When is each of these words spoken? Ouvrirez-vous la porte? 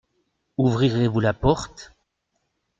Ouvrirez-vous 0.57 1.19
la 1.19 1.31
porte? 1.33 1.93